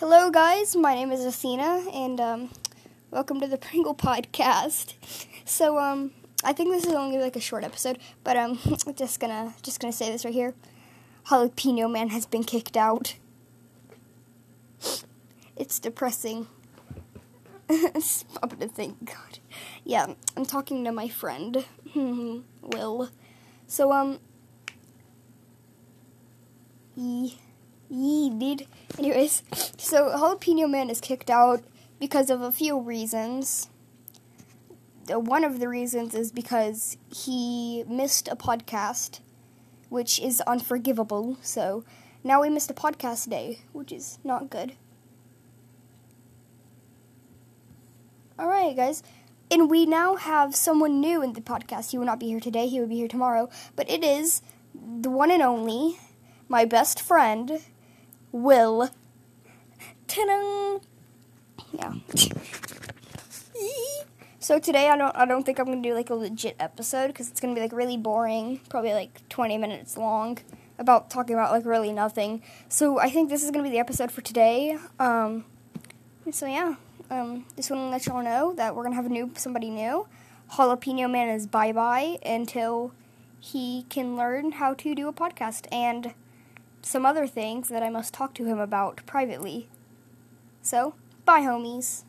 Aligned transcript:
Hello, 0.00 0.30
guys. 0.30 0.76
My 0.76 0.94
name 0.94 1.10
is 1.10 1.24
Athena, 1.24 1.90
and 1.92 2.20
um, 2.20 2.50
welcome 3.10 3.40
to 3.40 3.48
the 3.48 3.58
Pringle 3.68 3.96
Podcast. 3.96 4.94
So, 5.44 5.76
um, 5.76 6.12
I 6.44 6.52
think 6.52 6.70
this 6.70 6.84
is 6.84 6.92
only 6.92 7.18
like 7.18 7.34
a 7.34 7.40
short 7.40 7.64
episode, 7.64 7.98
but 8.22 8.36
um, 8.36 8.60
I'm 8.86 8.94
just 8.94 9.18
gonna 9.18 9.54
just 9.60 9.80
gonna 9.80 9.92
say 9.92 10.12
this 10.12 10.24
right 10.24 10.32
here. 10.32 10.54
Jalapeno 11.26 11.90
Man 11.90 12.10
has 12.10 12.26
been 12.26 12.44
kicked 12.44 12.76
out. 12.76 13.16
It's 15.56 15.80
depressing. 15.80 16.46
Stop 17.98 18.56
to 18.60 18.68
thank 18.68 19.04
God. 19.04 19.40
Yeah, 19.82 20.14
I'm 20.36 20.46
talking 20.46 20.84
to 20.84 20.92
my 20.92 21.08
friend, 21.08 21.64
Will. 22.62 23.10
So, 23.66 23.90
um, 23.90 24.20
he 26.94 27.36
Yee, 27.90 28.30
dude. 28.30 28.66
Anyways, 28.98 29.42
so 29.78 30.10
Jalapeno 30.10 30.68
Man 30.68 30.90
is 30.90 31.00
kicked 31.00 31.30
out 31.30 31.62
because 31.98 32.28
of 32.30 32.42
a 32.42 32.52
few 32.52 32.78
reasons. 32.78 33.68
One 35.08 35.42
of 35.42 35.58
the 35.58 35.68
reasons 35.68 36.14
is 36.14 36.30
because 36.30 36.98
he 37.10 37.84
missed 37.88 38.28
a 38.28 38.36
podcast, 38.36 39.20
which 39.88 40.20
is 40.20 40.42
unforgivable. 40.42 41.38
So 41.40 41.82
now 42.22 42.42
we 42.42 42.50
missed 42.50 42.70
a 42.70 42.74
podcast 42.74 43.30
day, 43.30 43.60
which 43.72 43.90
is 43.90 44.18
not 44.22 44.50
good. 44.50 44.74
Alright, 48.38 48.76
guys. 48.76 49.02
And 49.50 49.70
we 49.70 49.86
now 49.86 50.16
have 50.16 50.54
someone 50.54 51.00
new 51.00 51.22
in 51.22 51.32
the 51.32 51.40
podcast. 51.40 51.90
He 51.92 51.98
will 51.98 52.04
not 52.04 52.20
be 52.20 52.26
here 52.26 52.40
today, 52.40 52.68
he 52.68 52.80
will 52.80 52.86
be 52.86 52.96
here 52.96 53.08
tomorrow. 53.08 53.48
But 53.76 53.90
it 53.90 54.04
is 54.04 54.42
the 54.74 55.08
one 55.08 55.30
and 55.30 55.42
only, 55.42 55.98
my 56.50 56.66
best 56.66 57.00
friend, 57.00 57.62
Will. 58.32 58.90
Ta-da! 60.06 60.78
Yeah. 61.72 61.94
so 64.38 64.58
today 64.58 64.88
I 64.88 64.96
don't 64.96 65.14
I 65.16 65.24
don't 65.24 65.44
think 65.44 65.58
I'm 65.58 65.66
gonna 65.66 65.82
do 65.82 65.94
like 65.94 66.10
a 66.10 66.14
legit 66.14 66.56
episode 66.58 67.08
because 67.08 67.28
it's 67.28 67.40
gonna 67.40 67.54
be 67.54 67.60
like 67.60 67.72
really 67.72 67.96
boring, 67.96 68.60
probably 68.68 68.92
like 68.92 69.26
20 69.28 69.58
minutes 69.58 69.96
long, 69.96 70.38
about 70.78 71.10
talking 71.10 71.34
about 71.34 71.52
like 71.52 71.64
really 71.64 71.92
nothing. 71.92 72.42
So 72.68 72.98
I 72.98 73.10
think 73.10 73.28
this 73.28 73.42
is 73.42 73.50
gonna 73.50 73.64
be 73.64 73.70
the 73.70 73.78
episode 73.78 74.10
for 74.10 74.20
today. 74.20 74.78
Um, 74.98 75.44
so 76.30 76.46
yeah, 76.46 76.76
um, 77.10 77.46
just 77.56 77.70
want 77.70 77.82
to 77.82 77.88
let 77.88 78.06
y'all 78.06 78.22
know 78.22 78.54
that 78.54 78.74
we're 78.74 78.82
gonna 78.82 78.96
have 78.96 79.06
a 79.06 79.10
new 79.10 79.30
somebody 79.36 79.70
new. 79.70 80.06
Jalapeno 80.52 81.10
Man 81.10 81.28
is 81.28 81.46
bye 81.46 81.72
bye 81.72 82.18
until 82.24 82.92
he 83.40 83.84
can 83.88 84.16
learn 84.16 84.52
how 84.52 84.74
to 84.74 84.94
do 84.94 85.08
a 85.08 85.12
podcast 85.12 85.66
and 85.72 86.14
some 86.82 87.04
other 87.06 87.26
things 87.26 87.68
that 87.68 87.82
I 87.82 87.90
must 87.90 88.14
talk 88.14 88.34
to 88.34 88.44
him 88.44 88.58
about 88.58 89.04
privately. 89.06 89.68
So, 90.62 90.94
bye, 91.24 91.40
homies. 91.40 92.04